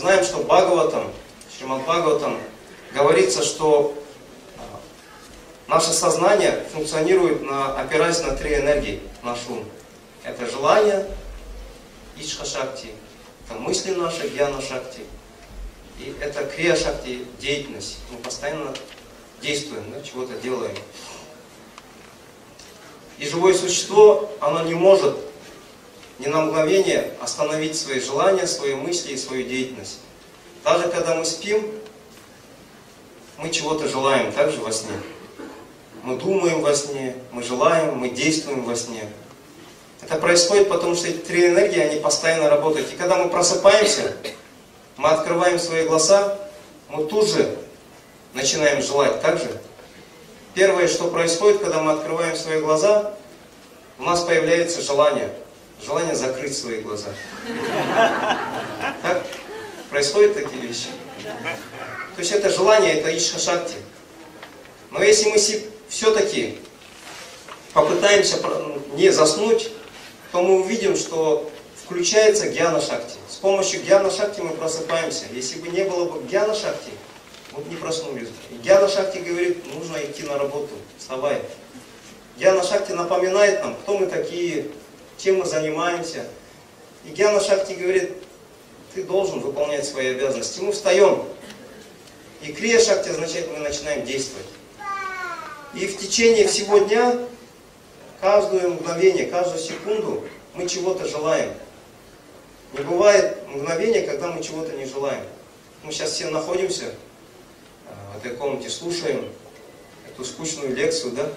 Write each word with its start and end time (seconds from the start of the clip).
знаем, 0.00 0.24
что 0.24 0.38
Бхагаватам, 0.38 1.12
Шримад 1.56 1.82
Бхагаватам 1.82 2.38
говорится, 2.94 3.42
что 3.42 3.94
а, 4.56 4.80
наше 5.68 5.92
сознание 5.92 6.64
функционирует 6.72 7.42
на, 7.42 7.78
опираясь 7.78 8.22
на 8.22 8.34
три 8.34 8.56
энергии, 8.56 9.02
наш 9.22 9.40
ум. 9.48 9.62
Это 10.24 10.50
желание, 10.50 11.06
Ишха 12.16 12.46
Шакти, 12.46 12.88
это 13.44 13.58
мысли 13.58 13.92
наши, 13.92 14.26
Гьяна 14.28 14.62
Шакти, 14.62 15.02
и 15.98 16.14
это 16.18 16.46
Крия 16.46 16.76
Шакти, 16.76 17.26
деятельность. 17.38 17.98
Мы 18.10 18.16
постоянно 18.18 18.72
действуем, 19.42 19.84
да, 19.92 20.00
чего-то 20.00 20.32
делаем. 20.36 20.76
И 23.18 23.28
живое 23.28 23.52
существо, 23.52 24.30
оно 24.40 24.62
не 24.62 24.74
может 24.74 25.14
ни 26.20 26.26
на 26.26 26.42
мгновение 26.42 27.14
остановить 27.22 27.76
свои 27.76 27.98
желания, 27.98 28.46
свои 28.46 28.74
мысли 28.74 29.12
и 29.12 29.16
свою 29.16 29.42
деятельность. 29.42 30.00
Даже 30.62 30.88
когда 30.88 31.14
мы 31.14 31.24
спим, 31.24 31.66
мы 33.38 33.48
чего-то 33.48 33.88
желаем, 33.88 34.30
также 34.32 34.60
во 34.60 34.70
сне. 34.70 34.92
Мы 36.02 36.16
думаем 36.16 36.60
во 36.60 36.74
сне, 36.74 37.16
мы 37.32 37.42
желаем, 37.42 37.96
мы 37.96 38.10
действуем 38.10 38.64
во 38.64 38.76
сне. 38.76 39.08
Это 40.02 40.16
происходит 40.16 40.68
потому, 40.68 40.94
что 40.94 41.08
эти 41.08 41.16
три 41.16 41.46
энергии, 41.46 41.80
они 41.80 42.00
постоянно 42.00 42.50
работают. 42.50 42.92
И 42.92 42.96
когда 42.96 43.16
мы 43.16 43.30
просыпаемся, 43.30 44.14
мы 44.98 45.08
открываем 45.08 45.58
свои 45.58 45.86
глаза, 45.86 46.38
мы 46.90 47.04
тут 47.06 47.28
же 47.28 47.56
начинаем 48.34 48.82
желать 48.82 49.22
так 49.22 49.38
же. 49.38 49.58
Первое, 50.52 50.86
что 50.86 51.08
происходит, 51.08 51.62
когда 51.62 51.80
мы 51.80 51.92
открываем 51.92 52.36
свои 52.36 52.60
глаза, 52.60 53.14
у 53.98 54.02
нас 54.02 54.20
появляется 54.20 54.82
желание. 54.82 55.30
Желание 55.84 56.14
закрыть 56.14 56.56
свои 56.56 56.80
глаза. 56.80 57.08
Так? 59.02 59.26
Происходят 59.90 60.34
такие 60.34 60.62
вещи. 60.62 60.86
То 62.14 62.20
есть 62.20 62.32
это 62.32 62.50
желание, 62.50 62.94
это 62.94 63.10
ишха-шакти. 63.10 63.76
Но 64.90 65.02
если 65.02 65.30
мы 65.30 65.38
все-таки 65.88 66.58
попытаемся 67.72 68.36
не 68.94 69.10
заснуть, 69.10 69.70
то 70.32 70.42
мы 70.42 70.60
увидим, 70.60 70.96
что 70.96 71.50
включается 71.84 72.48
гьяна-шакти. 72.48 73.16
С 73.28 73.36
помощью 73.36 73.82
гьяна-шакти 73.82 74.40
мы 74.40 74.50
просыпаемся. 74.50 75.24
Если 75.32 75.58
бы 75.58 75.68
не 75.68 75.84
было 75.84 76.04
бы 76.04 76.22
гьяна-шакти, 76.28 76.90
вот 77.52 77.66
не 77.66 77.76
проснулись. 77.76 78.28
Гьяна 78.62 78.88
Шакти 78.88 79.18
говорит, 79.18 79.64
нужно 79.74 79.98
идти 79.98 80.22
на 80.22 80.38
работу, 80.38 80.70
вставай. 80.98 81.42
Гьяна 82.38 82.62
Шакти 82.62 82.92
напоминает 82.92 83.62
нам, 83.62 83.74
кто 83.74 83.98
мы 83.98 84.06
такие, 84.06 84.66
чем 85.22 85.38
мы 85.38 85.44
занимаемся. 85.44 86.26
И 87.04 87.10
Гьяна 87.10 87.40
Шакти 87.40 87.72
говорит, 87.72 88.12
ты 88.94 89.02
должен 89.04 89.40
выполнять 89.40 89.84
свои 89.84 90.08
обязанности. 90.08 90.60
Мы 90.60 90.72
встаем. 90.72 91.24
И 92.42 92.52
Крия 92.52 92.80
Шакти 92.80 93.10
означает, 93.10 93.50
мы 93.52 93.58
начинаем 93.58 94.04
действовать. 94.04 94.46
И 95.74 95.86
в 95.86 95.98
течение 95.98 96.48
всего 96.48 96.78
дня, 96.78 97.16
каждое 98.20 98.68
мгновение, 98.68 99.26
каждую 99.26 99.60
секунду 99.60 100.24
мы 100.54 100.66
чего-то 100.66 101.06
желаем. 101.06 101.52
Не 102.72 102.82
бывает 102.82 103.36
мгновения, 103.48 104.02
когда 104.02 104.28
мы 104.28 104.42
чего-то 104.42 104.72
не 104.72 104.86
желаем. 104.86 105.22
Мы 105.82 105.92
сейчас 105.92 106.12
все 106.12 106.28
находимся 106.30 106.86
в 108.12 108.18
этой 108.18 108.36
комнате 108.36 108.68
слушаем 108.68 109.24
эту 110.08 110.24
скучную 110.24 110.74
лекцию, 110.74 111.12
да? 111.12 111.28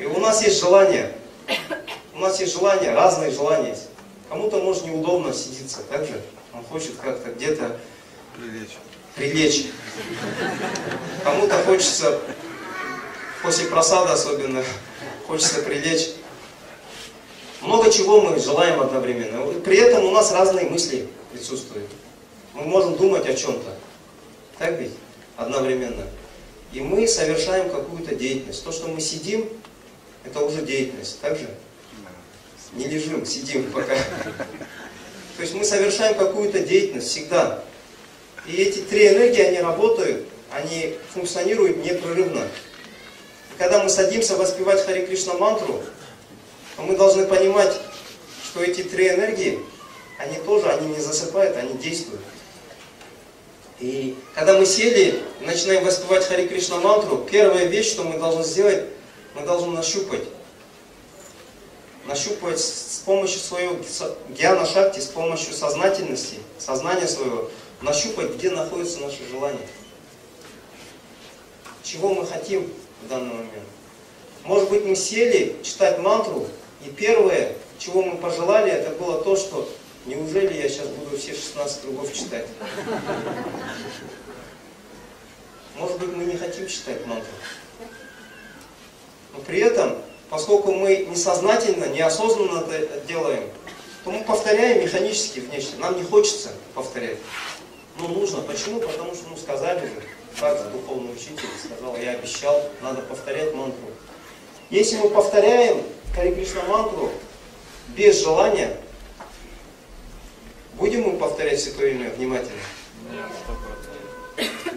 И 0.00 0.06
у 0.06 0.18
нас 0.18 0.42
есть 0.42 0.60
желание. 0.60 1.12
У 2.14 2.18
нас 2.18 2.40
есть 2.40 2.52
желания, 2.52 2.94
разные 2.94 3.30
желания 3.30 3.70
есть. 3.70 3.88
Кому-то 4.28 4.58
может 4.60 4.84
неудобно 4.84 5.32
сидеться, 5.32 5.80
так 5.90 6.06
же? 6.06 6.20
Он 6.54 6.64
хочет 6.64 6.96
как-то 6.96 7.30
где-то 7.30 7.78
прилечь. 8.36 8.76
прилечь. 9.14 9.66
Кому-то 11.24 11.54
хочется, 11.64 12.18
после 13.42 13.66
просада 13.66 14.12
особенно, 14.12 14.62
хочется 15.26 15.62
прилечь. 15.62 16.10
Много 17.60 17.90
чего 17.90 18.20
мы 18.20 18.38
желаем 18.38 18.80
одновременно. 18.80 19.60
При 19.60 19.76
этом 19.76 20.04
у 20.04 20.10
нас 20.10 20.32
разные 20.32 20.68
мысли 20.68 21.08
присутствуют. 21.32 21.90
Мы 22.54 22.64
можем 22.64 22.96
думать 22.96 23.26
о 23.26 23.34
чем-то. 23.34 23.74
Так 24.58 24.78
ведь? 24.78 24.92
одновременно. 25.36 26.06
И 26.72 26.80
мы 26.80 27.06
совершаем 27.06 27.70
какую-то 27.70 28.14
деятельность. 28.14 28.64
То, 28.64 28.72
что 28.72 28.88
мы 28.88 29.00
сидим, 29.00 29.48
это 30.24 30.40
уже 30.40 30.62
деятельность. 30.62 31.20
Так 31.20 31.38
же? 31.38 31.48
Не 32.74 32.86
лежим, 32.86 33.26
сидим 33.26 33.70
пока. 33.70 33.94
То 35.36 35.42
есть 35.42 35.54
мы 35.54 35.64
совершаем 35.64 36.16
какую-то 36.16 36.60
деятельность 36.60 37.08
всегда. 37.08 37.62
И 38.46 38.56
эти 38.56 38.80
три 38.80 39.08
энергии, 39.08 39.42
они 39.42 39.58
работают, 39.58 40.26
они 40.50 40.96
функционируют 41.12 41.84
непрерывно. 41.84 42.48
И 43.52 43.58
когда 43.58 43.82
мы 43.82 43.88
садимся 43.88 44.36
воспевать 44.36 44.84
Хари 44.84 45.06
Кришна 45.06 45.34
мантру, 45.34 45.82
то 46.76 46.82
мы 46.82 46.96
должны 46.96 47.26
понимать, 47.26 47.78
что 48.44 48.62
эти 48.62 48.82
три 48.82 49.08
энергии, 49.08 49.58
они 50.18 50.38
тоже, 50.38 50.68
они 50.68 50.94
не 50.94 51.00
засыпают, 51.00 51.56
они 51.56 51.74
действуют. 51.74 52.22
И 53.80 54.16
когда 54.34 54.58
мы 54.58 54.64
сели 54.64 55.20
начинаем 55.40 55.84
воспевать 55.84 56.24
Хари 56.24 56.46
Кришна 56.46 56.78
мантру, 56.78 57.26
первая 57.30 57.64
вещь, 57.66 57.90
что 57.90 58.04
мы 58.04 58.18
должны 58.18 58.44
сделать, 58.44 58.84
мы 59.34 59.44
должны 59.44 59.72
нащупать. 59.72 60.22
Нащупывать 62.06 62.58
с 62.58 63.02
помощью 63.04 63.38
своего 63.38 63.76
гьяна 64.30 64.66
шакти, 64.66 64.98
с 64.98 65.06
помощью 65.06 65.54
сознательности, 65.54 66.38
сознания 66.58 67.06
своего, 67.06 67.48
нащупать, 67.80 68.34
где 68.34 68.50
находится 68.50 68.98
наше 69.00 69.26
желание. 69.30 69.68
Чего 71.82 72.12
мы 72.14 72.26
хотим 72.26 72.72
в 73.04 73.08
данный 73.08 73.34
момент. 73.34 73.68
Может 74.44 74.68
быть, 74.70 74.84
мы 74.84 74.96
сели 74.96 75.56
читать 75.62 75.98
мантру, 75.98 76.48
и 76.84 76.90
первое, 76.90 77.54
чего 77.78 78.02
мы 78.02 78.16
пожелали, 78.16 78.72
это 78.72 78.90
было 78.90 79.22
то, 79.22 79.36
что 79.36 79.68
Неужели 80.04 80.54
я 80.54 80.68
сейчас 80.68 80.88
буду 80.88 81.16
все 81.16 81.32
16 81.32 81.82
кругов 81.82 82.12
читать? 82.12 82.46
Может 85.76 85.98
быть, 86.00 86.08
мы 86.08 86.24
не 86.24 86.36
хотим 86.36 86.66
читать 86.66 87.06
мантру. 87.06 87.30
Но 89.32 89.40
при 89.42 89.60
этом, 89.60 89.96
поскольку 90.32 90.72
мы 90.72 91.06
несознательно, 91.10 91.84
неосознанно 91.84 92.64
это 92.72 93.00
делаем, 93.06 93.50
то 94.02 94.10
мы 94.10 94.24
повторяем 94.24 94.82
механически 94.82 95.40
внешне. 95.40 95.76
Нам 95.78 95.94
не 95.98 96.04
хочется 96.04 96.48
повторять. 96.74 97.18
Ну, 97.98 98.08
нужно. 98.08 98.40
Почему? 98.40 98.80
Потому 98.80 99.14
что, 99.14 99.28
ну, 99.28 99.36
сказали 99.36 99.80
же, 99.80 100.02
как 100.40 100.72
духовный 100.72 101.12
учитель 101.12 101.44
сказал, 101.62 101.98
я 101.98 102.12
обещал, 102.12 102.62
надо 102.80 103.02
повторять 103.02 103.54
мантру. 103.54 103.90
Если 104.70 104.96
мы 104.96 105.10
повторяем 105.10 105.82
Хари 106.14 106.34
Кришна 106.34 106.62
мантру 106.64 107.10
без 107.94 108.20
желания, 108.22 108.76
Будем 110.78 111.02
мы 111.02 111.18
повторять 111.18 111.60
Святое 111.60 111.90
Имя 111.90 112.08
внимательно? 112.16 112.62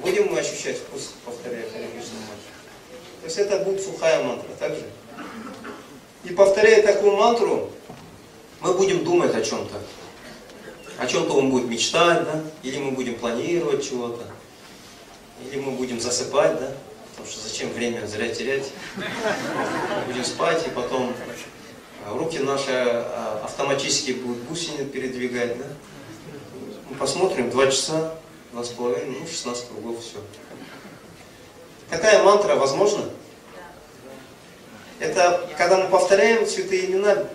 Будем 0.01 0.27
мы 0.27 0.39
ощущать 0.39 0.77
вкус, 0.77 1.13
повторяя 1.23 1.63
Харе 1.72 1.87
Кришна 1.87 2.19
мантру? 2.19 2.51
То 3.22 3.25
есть 3.27 3.37
это 3.37 3.59
будет 3.59 3.81
сухая 3.81 4.22
мантра, 4.22 4.49
так 4.59 4.73
же? 4.73 4.83
И 6.25 6.33
повторяя 6.33 6.81
такую 6.81 7.15
мантру, 7.15 7.69
мы 8.59 8.73
будем 8.73 9.03
думать 9.03 9.35
о 9.35 9.41
чем-то. 9.41 9.75
О 10.97 11.05
чем-то 11.05 11.33
он 11.33 11.51
будет 11.51 11.69
мечтать, 11.69 12.23
да? 12.25 12.41
Или 12.63 12.79
мы 12.79 12.91
будем 12.91 13.15
планировать 13.15 13.87
чего-то. 13.87 14.23
Или 15.45 15.59
мы 15.59 15.73
будем 15.73 15.99
засыпать, 15.99 16.59
да? 16.59 16.71
Потому 17.11 17.29
что 17.29 17.47
зачем 17.47 17.69
время 17.69 18.07
зря 18.07 18.33
терять? 18.33 18.71
Будем 20.07 20.25
спать, 20.25 20.65
и 20.65 20.71
потом 20.71 21.13
руки 22.09 22.39
наши 22.39 22.71
а, 22.71 23.41
автоматически 23.43 24.11
будут 24.11 24.43
гусени 24.45 24.83
передвигать, 24.83 25.59
да? 25.59 25.65
Мы 26.89 26.95
посмотрим, 26.95 27.51
два 27.51 27.67
часа, 27.67 28.16
два 28.51 28.63
с 28.63 28.69
половиной, 28.69 29.19
ну, 29.19 29.28
16 29.28 29.67
кругов, 29.67 30.01
все. 30.01 30.17
Такая 31.89 32.23
мантра 32.23 32.55
возможна? 32.55 33.09
Это 34.99 35.47
когда 35.57 35.77
мы 35.77 35.89
повторяем 35.89 36.47
святые 36.47 36.85
имена, 36.85 37.25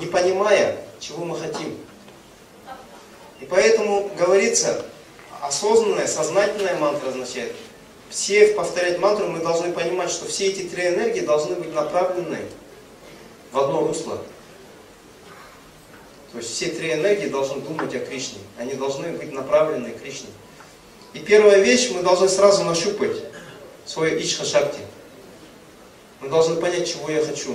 не 0.00 0.06
понимая, 0.06 0.76
чего 0.98 1.24
мы 1.24 1.38
хотим. 1.38 1.78
И 3.40 3.44
поэтому 3.44 4.10
говорится, 4.18 4.84
осознанная, 5.40 6.06
сознательная 6.06 6.76
мантра 6.78 7.08
означает, 7.08 7.54
все 8.10 8.48
повторять 8.48 8.98
мантру, 8.98 9.28
мы 9.28 9.40
должны 9.40 9.72
понимать, 9.72 10.10
что 10.10 10.26
все 10.26 10.46
эти 10.46 10.62
три 10.62 10.88
энергии 10.88 11.20
должны 11.20 11.56
быть 11.56 11.72
направлены 11.74 12.38
в 13.52 13.58
одно 13.58 13.86
русло. 13.86 14.22
То 16.32 16.38
есть 16.38 16.50
все 16.50 16.66
три 16.66 16.92
энергии 16.92 17.28
должны 17.28 17.60
думать 17.60 17.94
о 17.94 18.00
Кришне. 18.00 18.38
Они 18.58 18.74
должны 18.74 19.12
быть 19.12 19.32
направлены 19.32 19.90
к 19.90 20.02
Кришне. 20.02 20.30
И 21.12 21.20
первая 21.20 21.60
вещь, 21.60 21.90
мы 21.92 22.02
должны 22.02 22.28
сразу 22.28 22.64
нащупать 22.64 23.16
свое 23.86 24.20
Ичха-шакти. 24.20 24.80
Мы 26.24 26.30
должны 26.30 26.56
понять, 26.56 26.88
чего 26.88 27.10
я 27.10 27.22
хочу. 27.22 27.54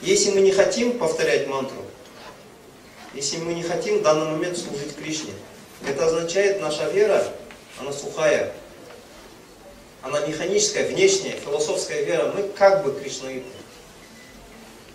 Если 0.00 0.30
мы 0.30 0.40
не 0.40 0.50
хотим 0.50 0.98
повторять 0.98 1.46
мантру, 1.46 1.84
если 3.12 3.36
мы 3.36 3.52
не 3.52 3.62
хотим 3.62 3.98
в 3.98 4.02
данный 4.02 4.32
момент 4.32 4.56
служить 4.56 4.96
Кришне, 4.96 5.32
Это 5.86 6.06
означает, 6.06 6.60
наша 6.62 6.88
вера, 6.88 7.22
она 7.78 7.92
сухая, 7.92 8.52
она 10.00 10.20
механическая, 10.26 10.88
внешняя, 10.88 11.32
философская 11.32 12.02
вера. 12.02 12.32
Мы 12.34 12.44
как 12.48 12.82
бы 12.82 12.98
Кришнаиты. 12.98 13.44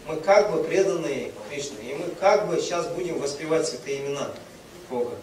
Мы 0.08 0.16
как 0.16 0.52
бы 0.52 0.64
преданные 0.64 1.32
Кришне. 1.50 1.92
И 1.92 1.94
мы 1.94 2.10
как 2.20 2.48
бы 2.48 2.60
сейчас 2.60 2.88
будем 2.88 3.20
воспевать 3.20 3.68
святые 3.68 4.00
имена 4.00 4.32
Бога. 4.90 5.14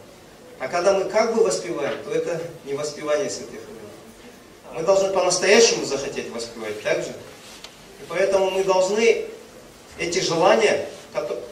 А 0.61 0.69
когда 0.69 0.97
мы 0.97 1.07
как 1.07 1.35
бы 1.35 1.43
воспеваем, 1.43 2.01
то 2.05 2.13
это 2.13 2.41
не 2.65 2.75
воспевание 2.75 3.29
святых 3.29 3.61
имен. 3.69 4.77
Мы 4.77 4.83
должны 4.85 5.13
по-настоящему 5.13 5.85
захотеть 5.85 6.31
воспевать 6.31 6.81
так 6.85 7.03
же. 7.03 7.13
И 8.01 8.03
поэтому 8.09 8.51
мы 8.51 8.65
должны 8.65 9.27
эти 9.99 10.19
желания, 10.21 10.89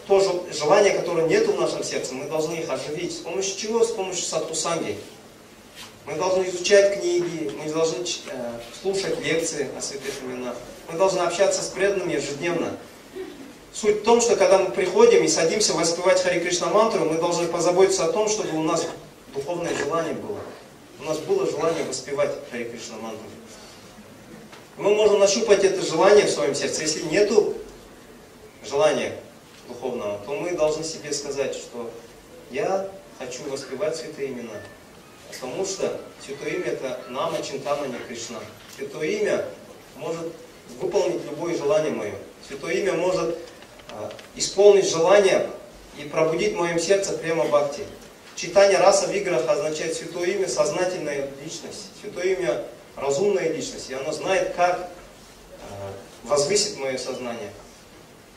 то 0.07 0.45
желание, 0.53 0.95
которое 0.95 1.27
нет 1.27 1.47
в 1.47 1.61
нашем 1.61 1.85
сердце, 1.85 2.15
мы 2.15 2.27
должны 2.27 2.55
их 2.55 2.71
оживить. 2.71 3.13
С 3.13 3.21
помощью 3.21 3.59
чего? 3.59 3.85
С 3.85 3.91
помощью 3.91 4.25
сатусанги. 4.25 4.99
Мы 6.07 6.15
должны 6.15 6.49
изучать 6.49 7.01
книги, 7.01 7.53
мы 7.63 7.71
должны 7.71 8.03
э, 8.03 8.53
слушать 8.81 9.21
лекции 9.21 9.69
о 9.77 9.83
святых 9.83 10.15
именах. 10.23 10.55
Мы 10.91 10.97
должны 10.97 11.21
общаться 11.21 11.63
с 11.63 11.67
преданными 11.67 12.15
ежедневно. 12.15 12.79
Суть 13.75 14.01
в 14.01 14.05
том, 14.05 14.23
что 14.23 14.37
когда 14.37 14.59
мы 14.59 14.71
приходим 14.71 15.23
и 15.23 15.29
садимся 15.29 15.75
воспевать 15.75 16.23
Хари 16.23 16.41
Кришна 16.41 16.69
мантру, 16.69 17.05
мы 17.05 17.19
должны 17.19 17.47
позаботиться 17.47 18.07
о 18.07 18.13
том, 18.13 18.27
чтобы 18.29 18.57
у 18.57 18.63
нас 18.63 18.87
духовное 19.35 19.77
желание 19.77 20.15
было. 20.15 20.41
У 20.99 21.05
нас 21.05 21.19
было 21.19 21.47
желание 21.47 21.85
воспевать 21.85 22.31
Хари 22.51 22.65
Кришна 22.65 22.97
мантру. 22.97 23.27
Мы 24.79 24.95
можем 24.95 25.19
нащупать 25.19 25.65
это 25.65 25.85
желание 25.85 26.25
в 26.27 26.31
своем 26.31 26.55
сердце. 26.55 26.83
Если 26.83 27.03
нету 27.03 27.57
желания 28.65 29.13
духовного, 29.67 30.21
то 30.25 30.35
мы 30.35 30.53
должны 30.53 30.85
себе 30.85 31.13
сказать, 31.13 31.53
что 31.53 31.91
я 32.53 32.89
хочу 33.19 33.43
воспевать 33.51 33.97
святые 33.97 34.29
имена. 34.29 34.53
Потому 35.33 35.67
что 35.67 36.01
Святое 36.25 36.55
Имя 36.55 36.67
это 36.67 37.01
Нама 37.09 37.43
Чинтана 37.43 37.87
не 37.87 37.99
Кришна. 38.07 38.39
Святое 38.77 39.09
Имя 39.09 39.45
может 39.97 40.33
выполнить 40.81 41.25
любое 41.25 41.57
желание 41.57 41.91
мое. 41.91 42.15
Святое 42.47 42.75
Имя 42.75 42.93
может 42.93 43.37
а, 43.91 44.13
исполнить 44.37 44.89
желание 44.89 45.51
и 45.99 46.05
пробудить 46.05 46.55
в 46.55 46.57
моем 46.57 46.79
сердце 46.79 47.15
прямо 47.15 47.45
бхакти. 47.45 47.83
Читание 48.37 48.79
раса 48.79 49.09
в 49.09 49.13
играх 49.13 49.49
означает 49.49 49.97
Святое 49.97 50.27
Имя 50.29 50.47
сознательная 50.47 51.29
личность. 51.43 51.89
Святое 52.01 52.37
Имя 52.37 52.65
разумная 53.01 53.53
личность. 53.53 53.91
И 53.91 53.95
оно 53.95 54.13
знает, 54.13 54.55
как 54.55 54.91
а, 55.71 55.93
возвысить 56.25 56.79
мое 56.79 56.99
сознание. 56.99 57.51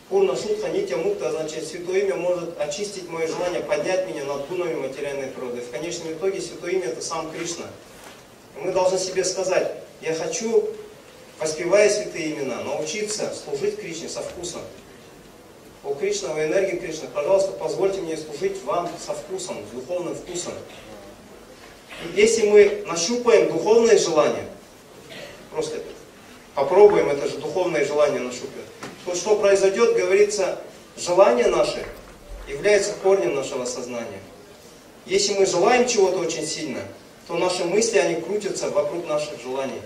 Пурна 0.10 0.36
Шутха 0.36 0.68
Нитя 0.70 0.98
Мукта 0.98 1.30
означает, 1.30 1.66
Святое 1.66 2.02
Имя 2.02 2.16
может 2.16 2.60
очистить 2.60 3.08
мое 3.08 3.28
желание, 3.28 3.62
поднять 3.62 4.08
меня 4.10 4.26
над 4.26 4.48
гунами 4.50 4.74
материальной 4.74 5.28
природы. 5.28 5.62
В 5.62 5.72
конечном 5.72 6.12
итоге 6.12 6.42
Святое 6.42 6.72
Имя 6.72 6.88
это 6.88 7.02
сам 7.02 7.32
Кришна. 7.32 7.66
И 8.58 8.60
мы 8.60 8.74
должны 8.74 9.00
себе 9.00 9.24
сказать, 9.24 9.72
я 10.02 10.14
хочу, 10.14 10.68
воспевая 11.40 11.90
святые 11.90 12.34
имена, 12.34 12.62
научиться 12.64 13.34
служить 13.34 13.80
Кришне 13.80 14.10
со 14.10 14.22
вкусом. 14.22 14.62
О 15.86 15.94
Кришна, 15.94 16.34
о 16.34 16.46
энергии 16.46 16.78
Кришны, 16.78 17.08
пожалуйста, 17.14 17.54
позвольте 17.54 18.02
мне 18.02 18.18
служить 18.18 18.62
вам 18.64 18.90
со 19.00 19.14
вкусом, 19.14 19.58
с 19.66 19.74
духовным 19.74 20.14
вкусом. 20.14 20.54
Если 22.16 22.48
мы 22.48 22.84
нащупаем 22.88 23.52
духовное 23.52 23.98
желание, 23.98 24.46
просто 25.52 25.82
попробуем 26.56 27.10
это 27.10 27.28
же 27.28 27.38
духовное 27.38 27.86
желание 27.86 28.20
нащупать, 28.20 28.66
то 29.06 29.16
что 29.16 29.38
произойдет, 29.38 29.96
говорится, 29.96 30.62
желание 30.98 31.48
наше 31.48 31.86
является 32.48 32.94
корнем 33.02 33.36
нашего 33.36 33.66
сознания. 33.66 34.20
Если 35.06 35.34
мы 35.34 35.46
желаем 35.46 35.88
чего-то 35.88 36.20
очень 36.20 36.46
сильно, 36.46 36.82
то 37.28 37.38
наши 37.38 37.64
мысли, 37.66 37.98
они 37.98 38.22
крутятся 38.22 38.70
вокруг 38.70 39.08
наших 39.08 39.42
желаний. 39.42 39.82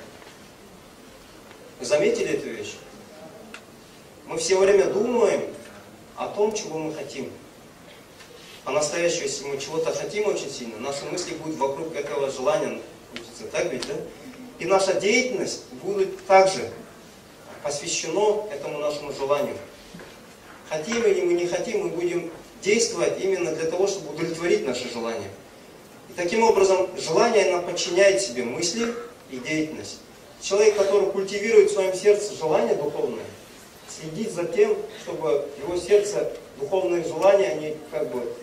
Вы 1.80 1.86
заметили 1.86 2.34
эту 2.34 2.50
вещь? 2.50 2.74
Мы 4.26 4.38
все 4.38 4.58
время 4.58 4.86
думаем 4.86 5.42
о 6.16 6.28
том, 6.28 6.54
чего 6.54 6.80
мы 6.80 6.94
хотим. 6.94 7.30
По-настоящему, 8.66 9.24
если 9.24 9.46
мы 9.46 9.58
чего-то 9.60 9.94
хотим 9.94 10.28
очень 10.28 10.50
сильно, 10.50 10.80
наши 10.80 11.06
мысли 11.06 11.36
будут 11.36 11.58
вокруг 11.58 11.96
этого 11.96 12.32
желания 12.32 12.82
крутиться. 13.14 13.44
Так 13.52 13.72
ведь, 13.72 13.88
да? 13.88 13.94
И 14.58 14.66
наша 14.66 14.96
деятельность 14.96 15.66
будет 15.84 16.26
также 16.26 16.72
посвящено 17.62 18.48
этому 18.52 18.80
нашему 18.80 19.14
желанию. 19.14 19.56
Хотим 20.68 21.04
или 21.04 21.22
мы 21.22 21.34
не 21.34 21.46
хотим, 21.46 21.84
мы 21.84 21.90
будем 21.90 22.32
действовать 22.64 23.24
именно 23.24 23.52
для 23.52 23.70
того, 23.70 23.86
чтобы 23.86 24.16
удовлетворить 24.16 24.66
наши 24.66 24.92
желания. 24.92 25.30
И 26.10 26.14
таким 26.16 26.42
образом, 26.42 26.90
желание 26.98 27.52
нам 27.52 27.66
подчиняет 27.66 28.20
себе 28.20 28.46
мысли 28.46 28.96
и 29.30 29.38
деятельность. 29.38 30.00
Человек, 30.42 30.76
который 30.76 31.12
культивирует 31.12 31.70
в 31.70 31.74
своем 31.74 31.94
сердце 31.94 32.34
желание 32.34 32.74
духовное, 32.74 33.26
следит 33.88 34.32
за 34.32 34.46
тем, 34.46 34.76
чтобы 35.04 35.48
его 35.62 35.78
сердце, 35.78 36.34
духовные 36.60 37.04
желания, 37.04 37.50
они 37.50 37.78
как 37.92 38.12
бы 38.12 38.34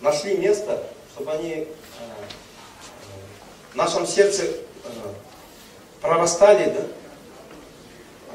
нашли 0.00 0.36
место, 0.36 0.86
чтобы 1.14 1.32
они 1.32 1.50
э, 1.52 1.66
в 3.72 3.76
нашем 3.76 4.06
сердце 4.06 4.44
прорастали, 6.00 6.70
да? 6.70 6.86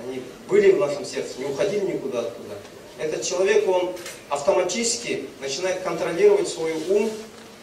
Они 0.04 0.24
были 0.48 0.72
в 0.72 0.80
нашем 0.80 1.06
сердце, 1.06 1.40
не 1.40 1.46
уходили 1.46 1.94
никуда 1.94 2.20
оттуда. 2.20 2.58
Этот 2.98 3.24
человек, 3.24 3.68
он 3.68 3.94
автоматически 4.30 5.28
начинает 5.40 5.82
контролировать 5.82 6.48
свой 6.48 6.74
ум 6.90 7.10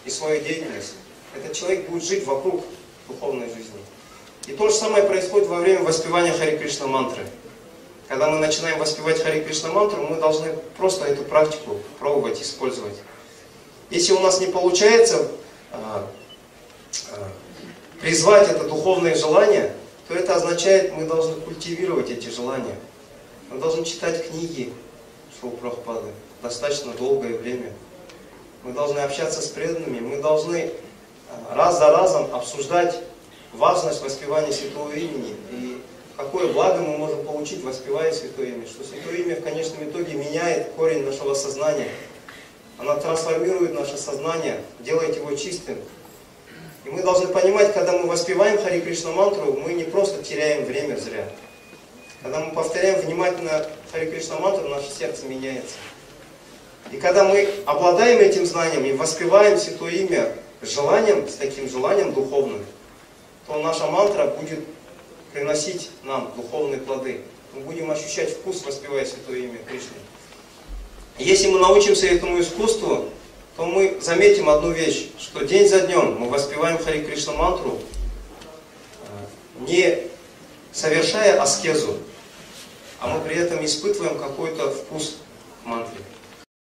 и 0.05 0.11
свою 0.11 0.41
деятельность. 0.43 0.95
Этот 1.37 1.53
человек 1.53 1.89
будет 1.89 2.05
жить 2.05 2.27
вокруг 2.27 2.65
духовной 3.09 3.49
жизни. 3.49 3.81
И 4.47 4.53
то 4.53 4.69
же 4.69 4.75
самое 4.75 5.05
происходит 5.05 5.49
во 5.49 5.57
время 5.57 5.83
воспевания 5.83 6.33
Хари 6.33 6.57
Кришна 6.57 6.87
мантры. 6.87 7.27
Когда 8.09 8.31
мы 8.31 8.39
начинаем 8.39 8.79
воспевать 8.79 9.23
Хари 9.23 9.43
Кришна 9.43 9.71
мантру, 9.71 10.03
мы 10.03 10.17
должны 10.17 10.55
просто 10.79 11.05
эту 11.05 11.25
практику 11.25 11.77
пробовать, 11.99 12.41
использовать. 12.41 12.95
Если 13.91 14.15
у 14.15 14.21
нас 14.21 14.41
не 14.41 14.47
получается 14.47 15.29
а, 15.73 16.07
а, 17.13 17.29
призвать 18.01 18.49
это 18.51 18.65
духовное 18.65 19.15
желание, 19.15 19.75
то 20.09 20.15
это 20.15 20.37
означает, 20.37 20.95
мы 20.95 21.05
должны 21.05 21.39
культивировать 21.43 22.11
эти 22.11 22.31
желания. 22.31 22.77
Мы 23.51 23.59
должны 23.59 23.85
читать 23.85 24.31
книги 24.31 24.73
Шоу 25.39 25.51
Прабхупады 25.51 26.09
достаточно 26.43 26.93
долгое 26.95 27.37
время. 27.37 27.73
Мы 28.65 28.73
должны 28.73 29.01
общаться 29.01 29.43
с 29.43 29.49
преданными, 29.49 30.01
мы 30.01 30.23
должны 30.23 30.57
э, 30.57 30.71
раз 31.51 31.79
за 31.79 31.91
разом 31.91 32.35
обсуждать 32.35 32.99
важность 33.53 34.03
воспевания 34.03 34.53
Святого 34.53 34.93
Имени 34.93 35.37
и 35.51 35.83
какое 36.19 36.53
благо 36.53 36.81
мы 36.81 36.99
можем 36.99 37.25
получить, 37.25 37.63
воспевая 37.63 38.13
Святое 38.13 38.49
Имя. 38.49 38.67
Что 38.67 38.85
Святое 38.85 39.23
Имя 39.23 39.37
в 39.37 39.43
конечном 39.43 39.85
итоге 39.89 40.15
меняет 40.15 40.73
корень 40.73 41.05
нашего 41.05 41.33
сознания. 41.33 41.89
Она 42.77 42.97
трансформирует 42.97 43.73
наше 43.73 43.97
сознание, 43.97 44.61
делает 44.81 45.17
его 45.17 45.35
чистым, 45.35 45.79
и 46.85 46.91
мы 46.91 47.03
должны 47.03 47.29
понимать, 47.29 47.73
когда 47.75 47.93
мы 47.93 48.07
воспеваем 48.07 48.59
Хари 48.59 48.81
Кришна 48.81 49.11
мантру, 49.13 49.53
мы 49.53 49.73
не 49.73 49.85
просто 49.85 50.23
теряем 50.23 50.65
время 50.65 50.97
зря. 50.97 51.29
Когда 52.23 52.41
мы 52.41 52.53
повторяем 52.53 53.01
внимательно 53.01 53.67
Хари 53.93 54.11
Кришна 54.11 54.39
мантру, 54.39 54.69
наше 54.69 54.91
сердце 54.91 55.27
меняется. 55.27 55.77
И 56.91 56.97
когда 56.97 57.25
мы 57.25 57.49
обладаем 57.67 58.21
этим 58.21 58.47
знанием 58.47 58.85
и 58.85 58.93
воспеваем 58.93 59.59
Святое 59.59 59.93
Имя 59.93 60.33
желанием, 60.63 61.29
с 61.29 61.35
таким 61.35 61.69
желанием 61.69 62.13
духовным, 62.13 62.65
то 63.47 63.61
наша 63.61 63.87
мантра 63.87 64.27
будет 64.27 64.61
приносить 65.33 65.91
нам 66.05 66.33
духовные 66.37 66.81
плоды. 66.81 67.21
Мы 67.55 67.61
будем 67.63 67.91
ощущать 67.91 68.31
вкус, 68.31 68.65
воспевая 68.65 69.05
Святое 69.05 69.39
Имя 69.39 69.59
Кришны. 69.67 69.97
Если 71.19 71.49
мы 71.49 71.59
научимся 71.59 72.07
этому 72.07 72.41
искусству, 72.41 73.11
то 73.57 73.67
мы 73.67 73.99
заметим 74.01 74.49
одну 74.49 74.71
вещь, 74.71 75.09
что 75.19 75.45
день 75.45 75.69
за 75.69 75.81
днем 75.81 76.17
мы 76.19 76.29
воспеваем 76.29 76.79
Хари 76.79 77.05
Кришна 77.05 77.33
мантру, 77.33 77.79
э, 79.03 79.67
не 79.69 79.99
совершая 80.73 81.41
аскезу, 81.41 81.97
а 83.01 83.09
мы 83.09 83.21
при 83.25 83.37
этом 83.37 83.65
испытываем 83.65 84.19
какой-то 84.19 84.71
вкус 84.71 85.17
в 85.65 85.67
мантре. 85.67 85.99